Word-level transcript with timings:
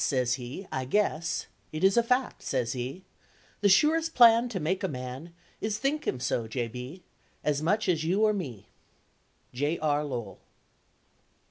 sez 0.03 0.33
he, 0.33 0.65
'I 0.71 0.85
guess 0.85 1.45
It 1.71 1.83
is 1.83 1.95
a 1.95 2.01
fact,' 2.01 2.41
sez 2.41 2.73
he, 2.73 3.05
'The 3.59 3.69
surest 3.69 4.15
plan 4.15 4.49
to 4.49 4.59
make 4.59 4.83
a 4.83 4.87
Man 4.87 5.31
Is, 5.61 5.77
Think 5.77 6.07
him 6.07 6.19
so, 6.19 6.47
J. 6.47 6.67
B., 6.67 7.03
Ez 7.43 7.61
much 7.61 7.87
ez 7.87 8.03
you 8.03 8.23
or 8.25 8.33
me!'" 8.33 8.69
J. 9.53 9.77
R. 9.77 10.03
LOWELL. 10.03 10.39